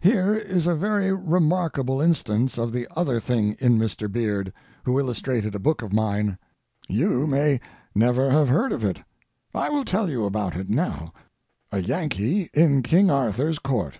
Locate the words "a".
0.68-0.76, 5.56-5.58